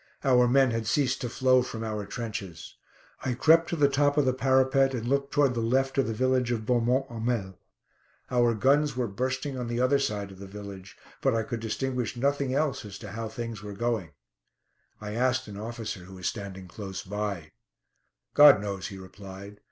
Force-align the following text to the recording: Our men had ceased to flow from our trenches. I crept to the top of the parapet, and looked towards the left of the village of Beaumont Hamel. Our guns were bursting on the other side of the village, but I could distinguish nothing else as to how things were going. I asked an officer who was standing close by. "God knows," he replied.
Our 0.23 0.47
men 0.47 0.71
had 0.71 0.87
ceased 0.87 1.21
to 1.21 1.29
flow 1.29 1.61
from 1.61 1.83
our 1.83 2.07
trenches. 2.07 2.73
I 3.23 3.35
crept 3.35 3.69
to 3.69 3.75
the 3.75 3.87
top 3.87 4.17
of 4.17 4.25
the 4.25 4.33
parapet, 4.33 4.95
and 4.95 5.07
looked 5.07 5.31
towards 5.31 5.53
the 5.53 5.59
left 5.61 5.95
of 5.99 6.07
the 6.07 6.13
village 6.15 6.49
of 6.49 6.65
Beaumont 6.65 7.05
Hamel. 7.09 7.59
Our 8.31 8.55
guns 8.55 8.95
were 8.97 9.05
bursting 9.05 9.59
on 9.59 9.67
the 9.67 9.79
other 9.79 9.99
side 9.99 10.31
of 10.31 10.39
the 10.39 10.47
village, 10.47 10.97
but 11.21 11.35
I 11.35 11.43
could 11.43 11.59
distinguish 11.59 12.17
nothing 12.17 12.51
else 12.51 12.83
as 12.83 12.97
to 12.97 13.11
how 13.11 13.29
things 13.29 13.61
were 13.61 13.73
going. 13.73 14.09
I 14.99 15.13
asked 15.13 15.47
an 15.47 15.57
officer 15.59 15.99
who 16.05 16.15
was 16.15 16.25
standing 16.25 16.67
close 16.67 17.03
by. 17.03 17.51
"God 18.33 18.59
knows," 18.59 18.87
he 18.87 18.97
replied. 18.97 19.59